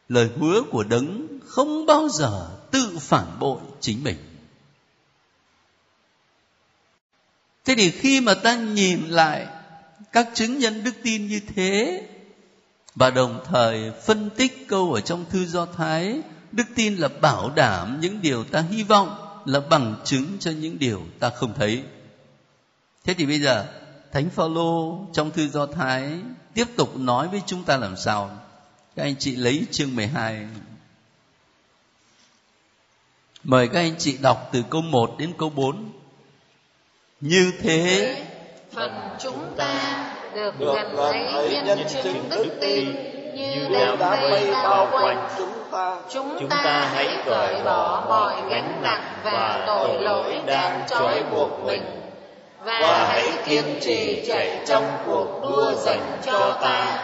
[0.09, 4.17] Lời hứa của đấng không bao giờ tự phản bội chính mình.
[7.65, 9.47] Thế thì khi mà ta nhìn lại
[10.11, 12.03] các chứng nhân đức tin như thế
[12.97, 16.21] và đồng thời phân tích câu ở trong thư do thái,
[16.51, 20.79] đức tin là bảo đảm những điều ta hy vọng là bằng chứng cho những
[20.79, 21.83] điều ta không thấy.
[23.03, 23.65] Thế thì bây giờ,
[24.11, 26.19] thánh phaolô trong thư do thái
[26.53, 28.39] tiếp tục nói với chúng ta làm sao?
[28.95, 30.47] Các anh chị lấy chương 12
[33.43, 35.91] Mời các anh chị đọc từ câu 1 đến câu 4
[37.21, 38.15] Như thế,
[38.71, 40.95] Phần chúng ta được gần
[41.33, 42.95] ấy nhân chứng đức tin.
[43.33, 43.67] như
[43.99, 45.27] đám mây bao quanh.
[45.37, 45.95] chúng ta.
[46.09, 51.81] Chúng ta hãy cởi bỏ mọi gánh nặng và tội lỗi đang trói buộc mình.
[52.63, 56.97] và hãy kiên trì chạy trong cuộc đua dành cho ta.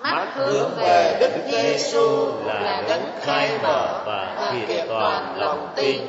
[0.00, 6.00] mắt hướng về Đức Giêsu là đấng khai mở và kiện toàn lòng tin.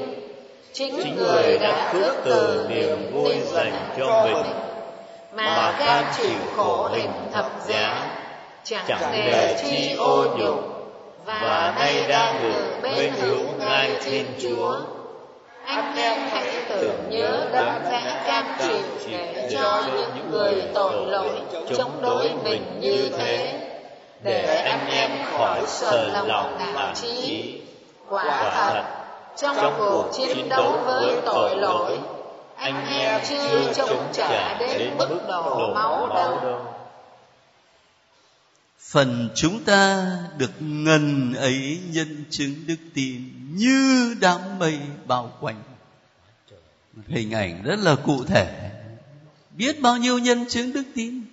[0.74, 4.69] Chính người đã khước từ niềm vui dành cho mình
[5.32, 8.08] mà cam chịu khổ hình thập giá
[8.64, 10.60] chẳng để chi ô nhục.
[11.26, 14.76] và nay đang ngự bên hữu ngai thiên chúa.
[15.66, 21.30] Anh em hãy tưởng nhớ đấng đã cam chịu để cho những người tội lỗi
[21.78, 23.60] chống đối mình như thế.
[24.24, 27.62] để anh em khỏi sợ lòng nản trí
[28.10, 28.84] quả thật
[29.38, 31.98] trong cuộc chiến đấu với tội lỗi
[32.60, 36.66] anh em chưa chống trả đến mức đổ máu đâu.
[38.80, 40.08] phần chúng ta
[40.38, 43.22] được ngần ấy nhân chứng đức tin
[43.56, 45.64] như đám mây bao quanh.
[47.08, 48.72] Hình ảnh rất là cụ thể.
[49.58, 51.24] Biết bao nhiêu nhân chứng đức tin?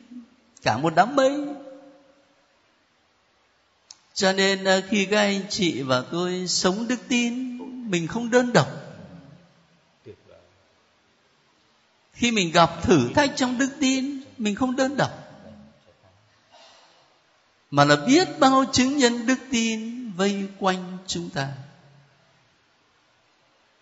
[0.63, 1.33] Cả một đám mây.
[4.15, 7.59] Cho nên à, khi các anh chị và tôi sống đức tin
[7.91, 8.86] mình không đơn độc
[12.17, 15.11] khi mình gặp thử thách trong đức tin, mình không đơn độc,
[17.71, 21.49] mà là biết bao chứng nhân đức tin vây quanh chúng ta.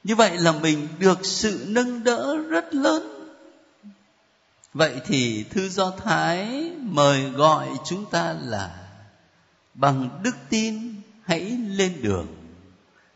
[0.05, 3.11] Như vậy là mình được sự nâng đỡ rất lớn.
[4.75, 8.89] Vậy thì thư do thái mời gọi chúng ta là
[9.75, 12.27] bằng đức tin, hãy lên đường,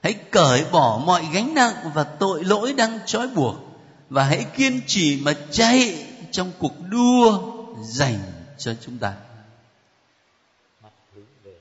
[0.02, 3.67] hãy cởi bỏ mọi gánh nặng và tội lỗi đang trói buộc
[4.11, 7.40] và hãy kiên trì mà chạy trong cuộc đua
[7.82, 8.18] dành
[8.59, 9.14] cho chúng ta.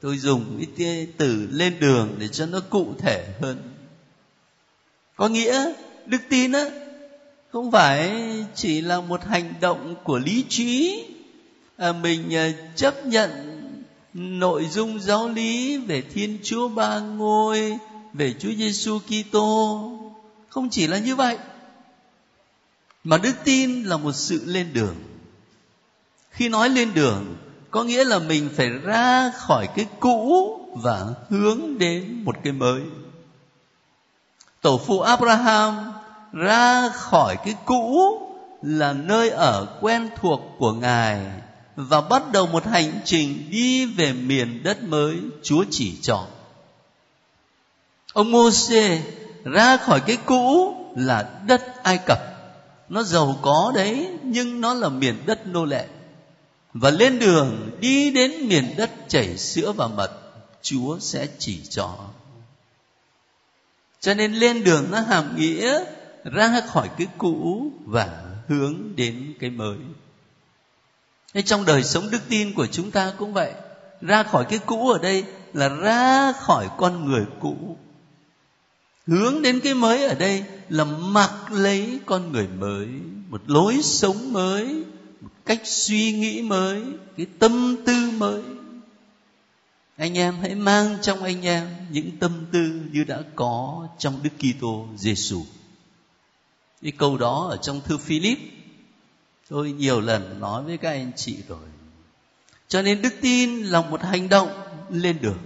[0.02, 3.74] Tôi dùng ít từ lên đường để cho nó cụ thể hơn.
[5.16, 5.74] Có nghĩa
[6.06, 6.66] đức tin á
[7.52, 8.12] không phải
[8.56, 11.04] chỉ là một hành động của lý trí
[11.78, 13.30] à, mình à, chấp nhận
[14.14, 17.78] nội dung giáo lý về Thiên Chúa Ba Ngôi,
[18.14, 19.92] về Chúa Giêsu Kitô.
[20.50, 21.38] Không chỉ là như vậy
[23.08, 24.96] mà đức tin là một sự lên đường
[26.32, 27.36] khi nói lên đường,
[27.72, 32.82] có nghĩa là mình phải ra khỏi cái cũ và hướng đến một cái mới
[34.62, 35.94] tổ phụ abraham
[36.34, 38.20] ra khỏi cái cũ
[38.62, 41.26] là nơi ở quen thuộc của ngài
[41.76, 46.26] và bắt đầu một hành trình đi về miền đất mới Chúa chỉ cho.
[48.14, 48.50] Ông mô
[49.44, 52.37] ra khỏi cái cũ là đất Ai Cập.
[52.90, 55.88] Nó giàu có đấy nhưng nó là miền đất nô lệ.
[56.74, 60.12] Và lên đường đi đến miền đất chảy sữa và mật,
[60.62, 61.98] Chúa sẽ chỉ cho.
[64.00, 65.84] Cho nên lên đường nó hàm nghĩa
[66.24, 69.78] ra khỏi cái cũ và hướng đến cái mới
[71.34, 73.54] Thế trong đời sống đức tin của chúng ta cũng vậy
[74.02, 75.24] ra khỏi cái cũ ở đây
[75.54, 77.78] là ra khỏi con người cũ
[79.08, 82.88] hướng đến cái mới ở đây là mặc lấy con người mới,
[83.30, 84.84] một lối sống mới,
[85.22, 86.84] một cách suy nghĩ mới,
[87.18, 88.42] cái tâm tư mới.
[89.98, 94.30] Anh em hãy mang trong anh em những tâm tư như đã có trong Đức
[94.40, 95.42] Kitô Giêsu.
[96.82, 98.38] Cái câu đó ở trong thư Philip,
[99.50, 101.68] tôi nhiều lần nói với các anh chị rồi.
[102.68, 104.50] Cho nên đức tin là một hành động
[104.90, 105.38] lên đường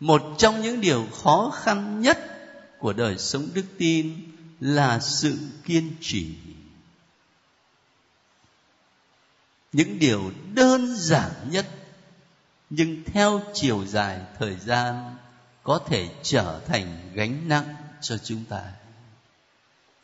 [0.00, 2.18] một trong những điều khó khăn nhất
[2.78, 4.30] của đời sống đức tin
[4.60, 6.34] là sự kiên trì.
[9.72, 11.66] Những điều đơn giản nhất,
[12.70, 15.16] nhưng theo chiều dài thời gian,
[15.62, 18.72] có thể trở thành gánh nặng cho chúng ta.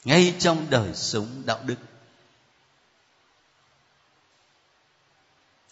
[0.05, 1.77] Ngay trong đời sống đạo đức,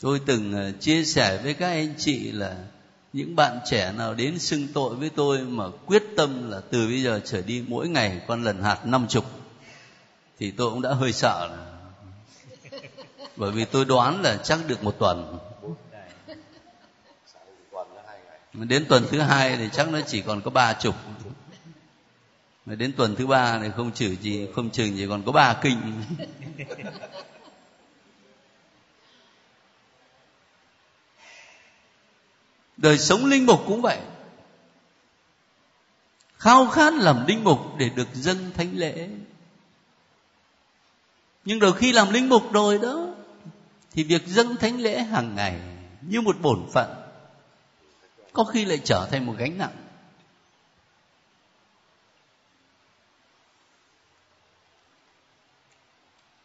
[0.01, 2.65] tôi từng ờ, chia sẻ với các anh chị là
[3.13, 7.03] những bạn trẻ nào đến xưng tội với tôi mà quyết tâm là từ bây
[7.03, 9.25] giờ trở đi mỗi ngày con lần hạt năm chục,
[10.39, 11.79] thì tôi cũng đã hơi sợ là
[13.37, 15.39] bởi vì tôi đoán là chắc được một tuần.
[18.53, 20.95] Đến tuần thứ hai thì chắc nó chỉ còn có ba chục.
[22.67, 26.03] Đến tuần thứ ba thì không trừ gì, không chừng chỉ còn có ba kinh.
[32.79, 33.99] Đời sống linh mục cũng vậy.
[36.37, 39.09] Khao khát làm linh mục để được dâng thánh lễ.
[41.45, 43.07] Nhưng đôi khi làm linh mục rồi đó,
[43.91, 45.61] thì việc dâng thánh lễ hàng ngày
[46.01, 46.95] như một bổn phận,
[48.33, 49.77] có khi lại trở thành một gánh nặng.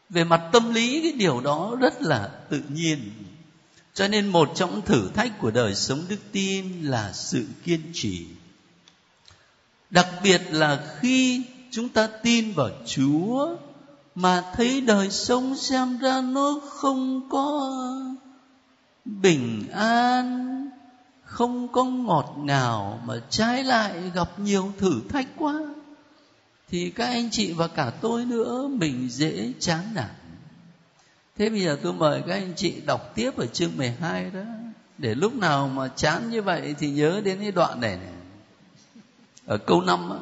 [0.10, 3.12] Về mặt tâm lý, cái điều đó rất là tự nhiên
[3.94, 8.26] cho nên một trong thử thách của đời sống đức tin là sự kiên trì.
[9.90, 13.56] Đặc biệt là khi chúng ta tin vào chúa
[14.16, 17.72] mà thấy đời sống xem ra nó không có
[19.06, 20.70] bình an,
[21.24, 25.60] không có ngọt ngào mà trái lại gặp nhiều thử thách quá,
[26.70, 30.10] thì các anh chị và cả tôi nữa mình dễ chán nản
[31.38, 34.42] thế bây giờ tôi mời các anh chị đọc tiếp ở chương 12 đó.
[34.98, 38.14] Để lúc nào mà chán như vậy thì nhớ đến cái đoạn này này.
[39.46, 40.18] Ở câu 5 á.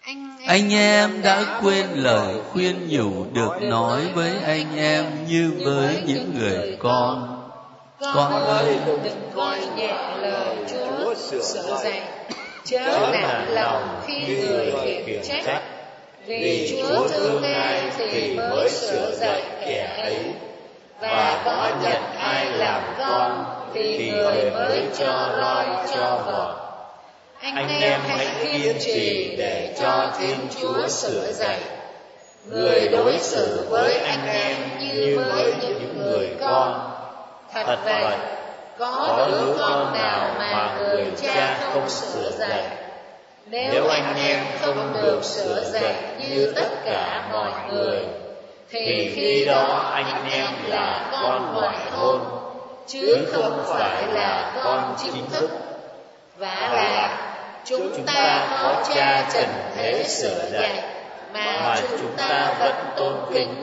[0.00, 6.02] Anh, anh em đã quên lời khuyên nhủ được nói với anh em như với
[6.06, 7.40] những người con.
[8.00, 12.02] con ơi đừng coi nhẹ lời chúa sửa dạy.
[12.64, 14.72] chớ nản lòng khi người
[15.06, 15.79] khiển trách
[16.26, 20.16] vì chúa thương ai thì mới sửa dạy kẻ ấy.
[21.00, 23.44] và có nhận ai làm con
[23.74, 26.56] thì người mới cho roi cho vọt
[27.40, 31.58] anh em hãy kiên trì để cho thiên chúa sửa dạy
[32.46, 36.90] người đối xử với anh em như với những người con.
[37.52, 38.16] thật vậy
[38.78, 42.79] có đứa con nào mà người cha không sửa dạy
[43.50, 47.98] nếu anh em không được sửa dạy như tất cả mọi người
[48.70, 52.20] thì khi đó anh em là con ngoại hôn
[52.86, 55.50] chứ không phải là con chính thức.
[56.36, 57.18] và là
[57.64, 60.82] chúng ta có cha trần thế sửa dạy
[61.32, 63.54] mà chúng ta vẫn tôn kính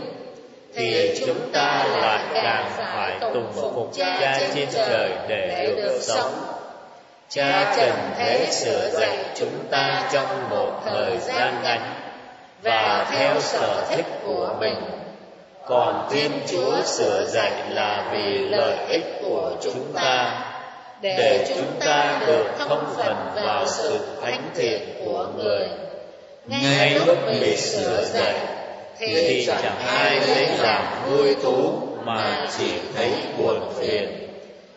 [0.75, 6.57] thì chúng ta lại càng phải tùng phục cha trên trời để được sống
[7.30, 11.93] cha trần thế sửa dạy chúng ta trong một thời gian ngắn
[12.63, 14.75] và theo sở thích của mình.
[15.65, 20.39] còn thiên chúa sửa dạy là vì lợi ích của chúng ta.
[21.01, 25.67] để chúng ta được thông phần vào sự thánh thiện của người.
[26.45, 28.36] ngay lúc bị sửa dạy
[28.99, 31.71] thì chẳng ai lấy làm vui thú
[32.03, 34.30] mà chỉ thấy buồn phiền.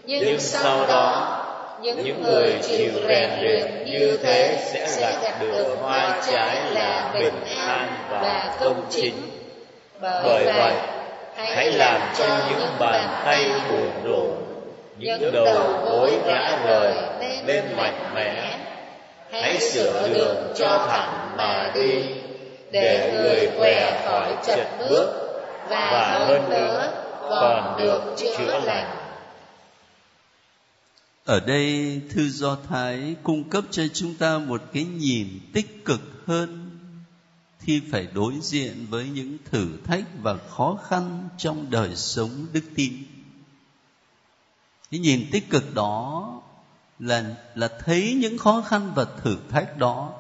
[0.05, 1.37] nhưng sau đó
[1.83, 4.89] những người chịu rèn luyện như thế sẽ
[5.23, 9.15] gặt được hoa trái là bình an và công chính.
[10.01, 10.73] bởi vậy
[11.37, 14.31] hãy làm cho những bàn tay buồn rộn
[14.99, 16.93] những đầu gối ngã rời
[17.47, 18.57] nên mạnh mẽ.
[19.31, 22.05] hãy sửa đường cho thẳng mà đi
[22.71, 25.07] để người què khỏi chật bước.
[25.69, 26.89] và hơn nữa
[27.31, 29.00] còn được chữa lành
[31.31, 36.01] ở đây, thư do thái cung cấp cho chúng ta một cái nhìn tích cực
[36.27, 36.71] hơn
[37.59, 42.65] khi phải đối diện với những thử thách và khó khăn trong đời sống đức
[42.75, 42.93] tin
[44.91, 46.43] cái nhìn tích cực đó
[46.99, 50.13] là là thấy những khó khăn và thử thách đó,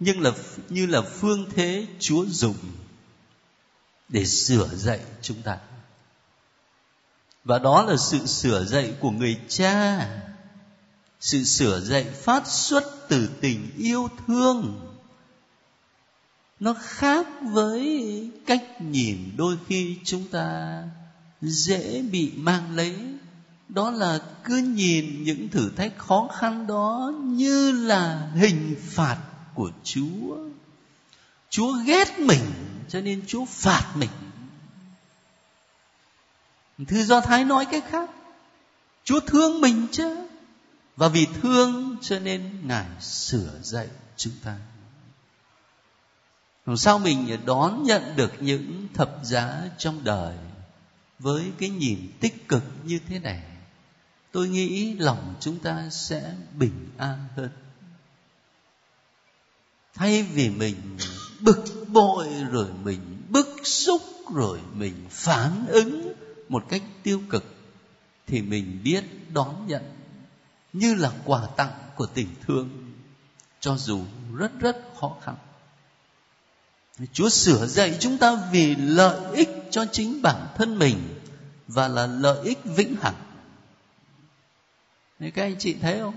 [0.00, 0.30] nhưng là,
[0.68, 2.56] như là phương thế Chúa dùng
[4.08, 5.58] để sửa dạy chúng ta.
[7.46, 10.08] Và đó là sự sửa dạy của người cha.
[11.20, 14.80] Sự sửa dạy phát xuất từ tình yêu thương.
[16.60, 20.82] Nó khác với cách nhìn đôi khi chúng ta
[21.42, 22.96] dễ bị mang lấy
[23.68, 29.18] đó là cứ nhìn những thử thách khó khăn đó như là hình phạt
[29.54, 30.36] của Chúa.
[31.50, 32.44] Chúa ghét mình,
[32.88, 34.10] cho nên Chúa phạt mình.
[36.84, 38.10] Thư Do Thái nói cái khác.
[39.04, 40.26] Chúa thương mình chứ.
[40.96, 44.56] Và vì thương cho nên Ngài sửa dạy chúng ta.
[46.66, 50.36] Làm sao mình đón nhận được những thập giá trong đời
[51.18, 53.42] với cái nhìn tích cực như thế này
[54.32, 57.50] tôi nghĩ lòng chúng ta sẽ bình an hơn
[59.94, 60.98] thay vì mình
[61.40, 64.02] bực bội rồi mình bức xúc
[64.34, 66.12] rồi mình phản ứng
[66.48, 67.44] một cách tiêu cực
[68.26, 69.82] thì mình biết đón nhận
[70.72, 72.92] như là quà tặng của tình thương,
[73.60, 75.36] cho dù rất rất khó khăn
[77.12, 81.20] Chúa sửa dạy chúng ta vì lợi ích cho chính bản thân mình
[81.68, 83.14] và là lợi ích vĩnh hằng.
[85.18, 86.14] Các anh chị thấy không?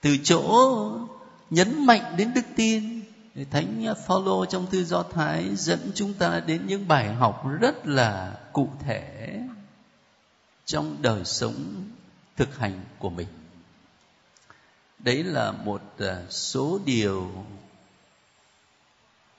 [0.00, 0.90] Từ chỗ
[1.50, 2.93] nhấn mạnh đến đức tin
[3.50, 8.38] Thánh Phaolô trong thư Do Thái dẫn chúng ta đến những bài học rất là
[8.52, 9.40] cụ thể
[10.64, 11.54] trong đời sống
[12.36, 13.26] thực hành của mình.
[14.98, 17.44] Đấy là một à, số điều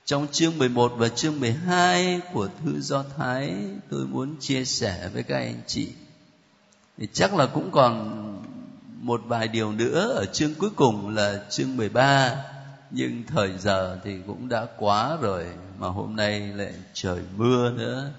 [0.06, 3.56] trong chương 11 và chương 12 của thư Do Thái
[3.90, 5.92] tôi muốn chia sẻ với các anh chị.
[6.98, 8.22] Thì chắc là cũng còn
[9.02, 12.55] một vài điều nữa ở chương cuối cùng là chương 13
[12.96, 15.46] nhưng thời giờ thì cũng đã quá rồi
[15.80, 18.12] mà hôm nay lại trời mưa nữa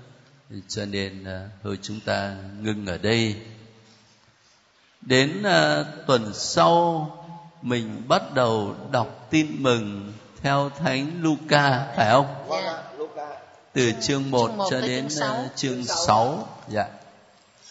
[0.68, 3.36] cho nên uh, thôi chúng ta ngưng ở đây
[5.00, 7.10] đến uh, tuần sau
[7.62, 10.12] mình bắt đầu đọc tin mừng
[10.42, 12.26] theo thánh Luca phải không?
[12.50, 12.82] Dạ.
[13.72, 15.08] Từ chương 1 cho đến
[15.56, 16.48] chương 6.
[16.68, 16.88] Dạ.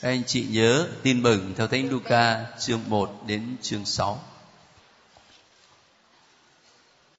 [0.01, 4.19] Các anh chị nhớ tin mừng theo thánh Luca chương 1 đến chương 6.